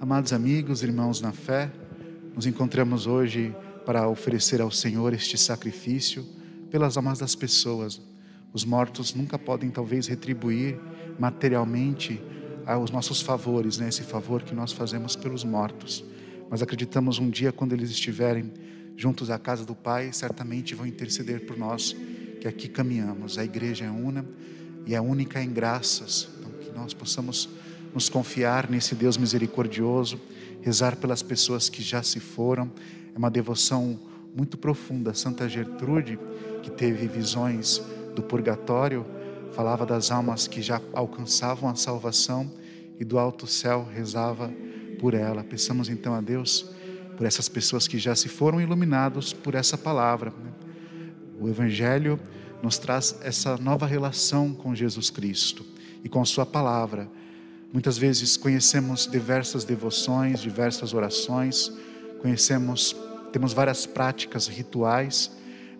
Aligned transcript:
Amados 0.00 0.32
amigos, 0.32 0.84
irmãos 0.84 1.20
na 1.20 1.32
fé, 1.32 1.72
nos 2.32 2.46
encontramos 2.46 3.08
hoje 3.08 3.52
para 3.84 4.08
oferecer 4.08 4.60
ao 4.60 4.70
Senhor 4.70 5.12
este 5.12 5.36
sacrifício 5.36 6.24
pelas 6.70 6.96
almas 6.96 7.18
das 7.18 7.34
pessoas. 7.34 8.00
Os 8.52 8.64
mortos 8.64 9.12
nunca 9.12 9.36
podem, 9.36 9.70
talvez, 9.70 10.06
retribuir 10.06 10.78
materialmente 11.18 12.22
os 12.80 12.92
nossos 12.92 13.20
favores, 13.20 13.78
né? 13.78 13.88
esse 13.88 14.04
favor 14.04 14.44
que 14.44 14.54
nós 14.54 14.70
fazemos 14.70 15.16
pelos 15.16 15.42
mortos. 15.42 16.04
Mas 16.48 16.62
acreditamos 16.62 17.18
um 17.18 17.28
dia, 17.28 17.50
quando 17.50 17.72
eles 17.72 17.90
estiverem 17.90 18.52
juntos 18.96 19.30
à 19.30 19.38
casa 19.38 19.64
do 19.64 19.74
Pai, 19.74 20.12
certamente 20.12 20.76
vão 20.76 20.86
interceder 20.86 21.44
por 21.44 21.58
nós, 21.58 21.96
que 22.40 22.46
aqui 22.46 22.68
caminhamos. 22.68 23.36
A 23.36 23.44
igreja 23.44 23.86
é 23.86 23.90
una 23.90 24.24
e 24.86 24.94
é 24.94 25.00
única 25.00 25.42
em 25.42 25.50
graças. 25.50 26.28
Então, 26.38 26.52
que 26.52 26.70
nós 26.70 26.94
possamos 26.94 27.48
nos 27.94 28.08
confiar 28.08 28.70
nesse 28.70 28.94
Deus 28.94 29.16
misericordioso, 29.16 30.20
rezar 30.60 30.96
pelas 30.96 31.22
pessoas 31.22 31.68
que 31.68 31.82
já 31.82 32.02
se 32.02 32.20
foram. 32.20 32.70
É 33.14 33.18
uma 33.18 33.30
devoção 33.30 33.98
muito 34.34 34.56
profunda. 34.56 35.14
Santa 35.14 35.48
Gertrude, 35.48 36.18
que 36.62 36.70
teve 36.70 37.06
visões 37.06 37.82
do 38.14 38.22
purgatório, 38.22 39.04
falava 39.52 39.84
das 39.84 40.10
almas 40.10 40.46
que 40.46 40.62
já 40.62 40.80
alcançavam 40.92 41.68
a 41.68 41.74
salvação 41.74 42.50
e 42.98 43.04
do 43.04 43.18
alto 43.18 43.46
céu 43.46 43.88
rezava 43.92 44.52
por 44.98 45.14
ela. 45.14 45.42
Peçamos 45.42 45.88
então 45.88 46.14
a 46.14 46.20
Deus 46.20 46.70
por 47.16 47.26
essas 47.26 47.48
pessoas 47.48 47.88
que 47.88 47.98
já 47.98 48.14
se 48.14 48.28
foram 48.28 48.60
iluminados 48.60 49.32
por 49.32 49.54
essa 49.54 49.76
palavra. 49.76 50.32
O 51.40 51.48
Evangelho 51.48 52.18
nos 52.62 52.78
traz 52.78 53.18
essa 53.22 53.56
nova 53.56 53.86
relação 53.86 54.52
com 54.52 54.74
Jesus 54.74 55.10
Cristo 55.10 55.64
e 56.04 56.08
com 56.08 56.24
Sua 56.24 56.46
palavra. 56.46 57.08
Muitas 57.72 57.98
vezes 57.98 58.36
conhecemos 58.36 59.06
diversas 59.06 59.62
devoções, 59.62 60.40
diversas 60.40 60.94
orações, 60.94 61.70
conhecemos, 62.20 62.96
temos 63.30 63.52
várias 63.52 63.84
práticas 63.84 64.46
rituais, 64.46 65.30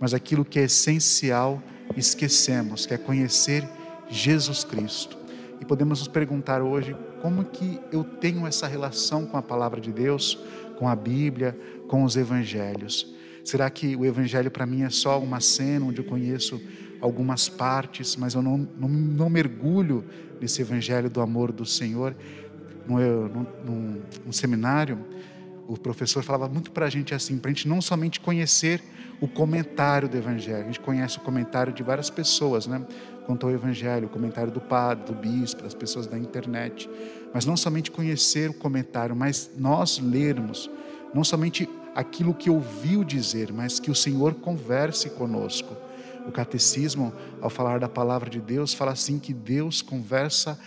mas 0.00 0.12
aquilo 0.12 0.44
que 0.44 0.58
é 0.58 0.64
essencial 0.64 1.62
esquecemos, 1.96 2.86
que 2.86 2.94
é 2.94 2.98
conhecer 2.98 3.66
Jesus 4.08 4.64
Cristo. 4.64 5.16
E 5.60 5.64
podemos 5.64 6.00
nos 6.00 6.08
perguntar 6.08 6.60
hoje 6.60 6.96
como 7.22 7.44
que 7.44 7.80
eu 7.92 8.02
tenho 8.02 8.46
essa 8.46 8.66
relação 8.66 9.24
com 9.24 9.36
a 9.36 9.42
palavra 9.42 9.80
de 9.80 9.92
Deus, 9.92 10.38
com 10.76 10.88
a 10.88 10.96
Bíblia, 10.96 11.56
com 11.86 12.02
os 12.02 12.16
evangelhos. 12.16 13.14
Será 13.44 13.70
que 13.70 13.94
o 13.94 14.04
evangelho 14.04 14.50
para 14.50 14.66
mim 14.66 14.82
é 14.82 14.90
só 14.90 15.20
uma 15.20 15.40
cena 15.40 15.86
onde 15.86 16.00
eu 16.00 16.04
conheço 16.04 16.60
algumas 17.00 17.48
partes, 17.48 18.16
mas 18.16 18.34
eu 18.34 18.42
não, 18.42 18.68
não, 18.76 18.88
não 18.88 19.30
mergulho 19.30 20.04
nesse 20.40 20.62
evangelho 20.62 21.08
do 21.08 21.20
amor 21.20 21.52
do 21.52 21.64
Senhor. 21.64 22.14
Num, 22.86 23.46
num 24.24 24.32
seminário, 24.32 24.98
o 25.68 25.76
professor 25.76 26.22
falava 26.22 26.48
muito 26.48 26.70
para 26.70 26.86
a 26.86 26.90
gente 26.90 27.14
assim, 27.14 27.38
para 27.38 27.50
a 27.50 27.54
gente 27.54 27.66
não 27.68 27.80
somente 27.80 28.20
conhecer 28.20 28.80
o 29.20 29.26
comentário 29.26 30.08
do 30.08 30.16
evangelho, 30.16 30.62
a 30.62 30.66
gente 30.66 30.80
conhece 30.80 31.18
o 31.18 31.20
comentário 31.20 31.72
de 31.72 31.82
várias 31.82 32.10
pessoas, 32.10 32.66
né? 32.66 32.84
Quanto 33.24 33.46
ao 33.46 33.52
evangelho, 33.52 34.06
o 34.06 34.10
comentário 34.10 34.52
do 34.52 34.60
padre, 34.60 35.06
do 35.06 35.14
bispo, 35.14 35.62
das 35.62 35.74
pessoas 35.74 36.06
da 36.06 36.18
internet, 36.18 36.88
mas 37.34 37.44
não 37.44 37.56
somente 37.56 37.90
conhecer 37.90 38.50
o 38.50 38.54
comentário, 38.54 39.16
mas 39.16 39.50
nós 39.58 39.98
lermos, 39.98 40.70
não 41.12 41.24
somente 41.24 41.68
aquilo 41.94 42.34
que 42.34 42.50
ouviu 42.50 43.02
dizer, 43.02 43.52
mas 43.52 43.80
que 43.80 43.90
o 43.90 43.94
Senhor 43.94 44.34
converse 44.34 45.10
conosco 45.10 45.74
o 46.26 46.32
catecismo, 46.32 47.12
ao 47.40 47.48
falar 47.48 47.78
da 47.78 47.88
palavra 47.88 48.28
de 48.28 48.40
Deus, 48.40 48.74
fala 48.74 48.92
assim 48.92 49.18
que 49.18 49.32
Deus 49.32 49.82
conversa 49.82 50.58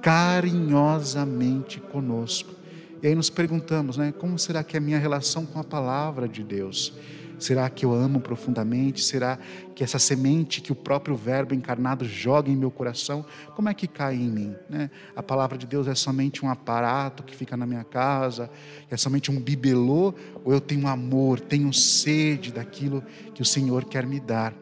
carinhosamente 0.00 1.80
conosco. 1.80 2.54
E 3.02 3.06
aí 3.06 3.14
nos 3.14 3.30
perguntamos, 3.30 3.96
né, 3.96 4.12
como 4.12 4.38
será 4.38 4.64
que 4.64 4.76
é 4.76 4.78
a 4.78 4.80
minha 4.80 4.98
relação 4.98 5.46
com 5.46 5.58
a 5.60 5.64
palavra 5.64 6.28
de 6.28 6.42
Deus? 6.42 6.92
Será 7.38 7.70
que 7.70 7.86
eu 7.86 7.94
amo 7.94 8.20
profundamente? 8.20 9.04
Será 9.04 9.38
que 9.74 9.84
essa 9.84 9.98
semente 9.98 10.60
que 10.60 10.72
o 10.72 10.74
próprio 10.74 11.14
Verbo 11.14 11.54
encarnado 11.54 12.04
joga 12.04 12.50
em 12.50 12.56
meu 12.56 12.70
coração, 12.70 13.24
como 13.54 13.68
é 13.68 13.74
que 13.74 13.86
cai 13.86 14.16
em 14.16 14.28
mim? 14.28 14.56
Né? 14.68 14.90
A 15.14 15.22
palavra 15.22 15.56
de 15.56 15.64
Deus 15.64 15.86
é 15.86 15.94
somente 15.94 16.44
um 16.44 16.50
aparato 16.50 17.22
que 17.22 17.36
fica 17.36 17.56
na 17.56 17.64
minha 17.64 17.84
casa, 17.84 18.50
é 18.90 18.96
somente 18.96 19.30
um 19.30 19.40
bibelô, 19.40 20.12
ou 20.44 20.52
eu 20.52 20.60
tenho 20.60 20.88
amor, 20.88 21.38
tenho 21.38 21.72
sede 21.72 22.52
daquilo 22.52 23.04
que 23.32 23.40
o 23.40 23.44
Senhor 23.44 23.84
quer 23.84 24.04
me 24.04 24.18
dar? 24.18 24.52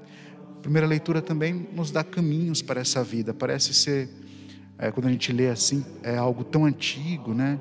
Primeira 0.67 0.89
leitura 0.89 1.23
também 1.23 1.69
nos 1.73 1.93
dá 1.93 2.03
caminhos 2.03 2.61
para 2.61 2.81
essa 2.81 3.05
vida. 3.05 3.33
Parece 3.33 3.73
ser, 3.73 4.09
é, 4.77 4.91
quando 4.91 5.07
a 5.07 5.13
gente 5.13 5.33
lê 5.33 5.49
assim, 5.49 5.87
é 6.03 6.17
algo 6.17 6.43
tão 6.43 6.65
antigo, 6.65 7.33
né? 7.33 7.61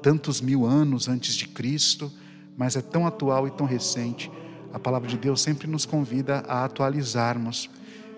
Tantos 0.00 0.40
mil 0.40 0.64
anos 0.64 1.08
antes 1.08 1.34
de 1.34 1.48
Cristo, 1.48 2.08
mas 2.56 2.76
é 2.76 2.80
tão 2.80 3.04
atual 3.04 3.48
e 3.48 3.50
tão 3.50 3.66
recente. 3.66 4.30
A 4.72 4.78
palavra 4.78 5.08
de 5.08 5.18
Deus 5.18 5.40
sempre 5.40 5.66
nos 5.66 5.84
convida 5.84 6.44
a 6.46 6.64
atualizarmos. 6.64 7.68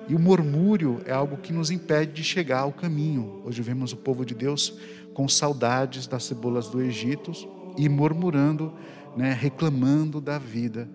E 0.06 0.15
o 0.15 0.19
murmúrio 0.19 1.00
é 1.06 1.12
algo 1.12 1.39
que 1.39 1.50
nos 1.50 1.71
impede 1.71 2.12
de 2.12 2.22
chegar 2.22 2.60
ao 2.60 2.72
caminho. 2.72 3.41
Hoje 3.47 3.62
vemos 3.62 3.95
o 3.95 3.97
povo 3.97 4.27
de 4.27 4.34
Deus 4.34 4.78
com 5.15 5.27
saudades 5.27 6.06
das 6.06 6.25
cebolas 6.25 6.69
do 6.69 6.83
Egito 6.83 7.33
e 7.78 7.89
murmurando, 7.89 8.75
né, 9.16 9.33
reclamando 9.33 10.21
da 10.21 10.39
vida. 10.39 10.87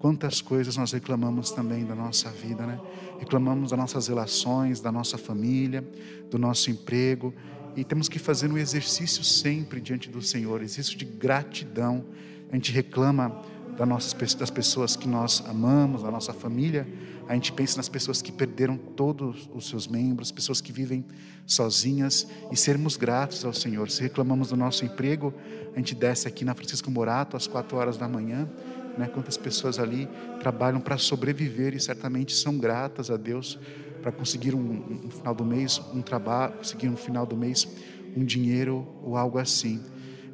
Quantas 0.00 0.40
coisas 0.40 0.78
nós 0.78 0.92
reclamamos 0.92 1.50
também 1.50 1.84
da 1.84 1.94
nossa 1.94 2.30
vida, 2.30 2.66
né? 2.66 2.80
Reclamamos 3.18 3.68
das 3.68 3.78
nossas 3.78 4.08
relações, 4.08 4.80
da 4.80 4.90
nossa 4.90 5.18
família, 5.18 5.86
do 6.30 6.38
nosso 6.38 6.70
emprego, 6.70 7.34
e 7.76 7.84
temos 7.84 8.08
que 8.08 8.18
fazer 8.18 8.50
um 8.50 8.56
exercício 8.56 9.22
sempre 9.22 9.78
diante 9.78 10.08
do 10.08 10.22
Senhor, 10.22 10.62
exercício 10.62 10.96
de 10.96 11.04
gratidão. 11.04 12.02
A 12.50 12.54
gente 12.54 12.72
reclama 12.72 13.42
das, 13.76 13.86
nossas, 13.86 14.34
das 14.34 14.48
pessoas 14.48 14.96
que 14.96 15.06
nós 15.06 15.44
amamos, 15.46 16.02
da 16.02 16.10
nossa 16.10 16.32
família, 16.32 16.88
a 17.28 17.34
gente 17.34 17.52
pensa 17.52 17.76
nas 17.76 17.88
pessoas 17.88 18.22
que 18.22 18.32
perderam 18.32 18.78
todos 18.78 19.50
os 19.54 19.68
seus 19.68 19.86
membros, 19.86 20.32
pessoas 20.32 20.62
que 20.62 20.72
vivem 20.72 21.04
sozinhas 21.46 22.26
e 22.50 22.56
sermos 22.56 22.96
gratos 22.96 23.44
ao 23.44 23.52
Senhor. 23.52 23.90
Se 23.90 24.00
reclamamos 24.00 24.48
do 24.48 24.56
nosso 24.56 24.82
emprego, 24.82 25.32
a 25.74 25.78
gente 25.78 25.94
desce 25.94 26.26
aqui 26.26 26.42
na 26.42 26.54
Francisco 26.54 26.90
Morato 26.90 27.36
às 27.36 27.46
quatro 27.46 27.76
horas 27.76 27.98
da 27.98 28.08
manhã 28.08 28.48
né? 28.96 29.08
Quantas 29.12 29.36
pessoas 29.36 29.78
ali 29.78 30.08
trabalham 30.40 30.80
para 30.80 30.96
sobreviver 30.98 31.74
e 31.74 31.80
certamente 31.80 32.34
são 32.34 32.58
gratas 32.58 33.10
a 33.10 33.16
Deus 33.16 33.58
para 34.02 34.10
conseguir 34.10 34.54
um, 34.54 35.00
um, 35.04 35.10
final 35.10 35.34
do 35.34 35.44
mês 35.44 35.80
um 35.94 36.02
trabalho, 36.02 36.54
conseguir 36.54 36.88
um 36.88 36.96
final 36.96 37.26
do 37.26 37.36
mês 37.36 37.68
um 38.16 38.24
dinheiro 38.24 38.86
ou 39.02 39.16
algo 39.16 39.38
assim. 39.38 39.80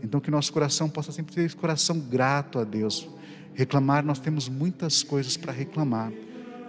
Então 0.03 0.21
que 0.21 0.31
nosso 0.31 0.53
coração 0.53 0.89
possa 0.89 1.12
sempre 1.12 1.34
ter 1.34 1.43
esse 1.43 1.56
coração 1.56 1.99
grato 1.99 2.59
a 2.59 2.65
Deus. 2.65 3.09
Reclamar, 3.55 4.05
nós 4.05 4.19
temos 4.19 4.49
muitas 4.49 5.03
coisas 5.03 5.37
para 5.37 5.53
reclamar, 5.53 6.12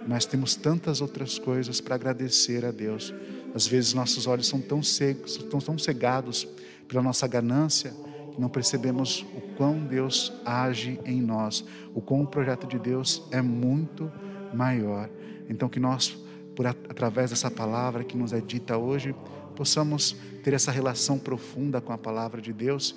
mas 0.06 0.24
temos 0.24 0.54
tantas 0.54 1.00
outras 1.00 1.38
coisas 1.38 1.80
para 1.80 1.94
agradecer 1.94 2.64
a 2.64 2.70
Deus. 2.70 3.12
Às 3.54 3.66
vezes 3.66 3.92
nossos 3.92 4.26
olhos 4.26 4.46
são 4.46 4.60
tão 4.60 4.82
cegos, 4.82 5.36
estão 5.36 5.60
tão 5.60 5.78
cegados 5.78 6.48
pela 6.86 7.02
nossa 7.02 7.26
ganância, 7.26 7.92
não 8.38 8.48
percebemos 8.48 9.26
o 9.34 9.40
quão 9.58 9.80
Deus 9.80 10.32
age 10.44 11.00
em 11.04 11.20
nós, 11.20 11.64
o 11.92 12.00
quão 12.00 12.22
o 12.22 12.26
projeto 12.28 12.64
de 12.64 12.78
Deus 12.78 13.26
é 13.32 13.42
muito 13.42 14.10
maior. 14.54 15.10
Então, 15.50 15.68
que 15.68 15.80
nós, 15.80 16.16
por 16.54 16.64
através 16.64 17.30
dessa 17.30 17.50
palavra 17.50 18.04
que 18.04 18.16
nos 18.16 18.32
é 18.32 18.40
dita 18.40 18.78
hoje, 18.78 19.12
possamos 19.56 20.14
ter 20.44 20.54
essa 20.54 20.70
relação 20.70 21.18
profunda 21.18 21.80
com 21.80 21.92
a 21.92 21.98
palavra 21.98 22.40
de 22.40 22.52
Deus 22.52 22.94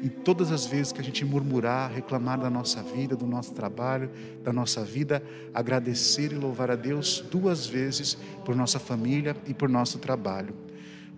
e 0.00 0.08
todas 0.08 0.52
as 0.52 0.64
vezes 0.64 0.92
que 0.92 1.00
a 1.00 1.04
gente 1.04 1.24
murmurar, 1.24 1.90
reclamar 1.90 2.38
da 2.38 2.48
nossa 2.48 2.80
vida, 2.80 3.16
do 3.16 3.26
nosso 3.26 3.52
trabalho, 3.52 4.08
da 4.40 4.52
nossa 4.52 4.84
vida, 4.84 5.20
agradecer 5.52 6.30
e 6.30 6.36
louvar 6.36 6.70
a 6.70 6.76
Deus 6.76 7.24
duas 7.28 7.66
vezes 7.66 8.16
por 8.44 8.54
nossa 8.54 8.78
família 8.78 9.36
e 9.48 9.52
por 9.52 9.68
nosso 9.68 9.98
trabalho. 9.98 10.54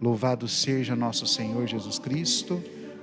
Louvado 0.00 0.48
seja 0.48 0.96
nosso 0.96 1.26
Senhor 1.26 1.66
Jesus 1.66 1.98
Cristo 1.98 2.62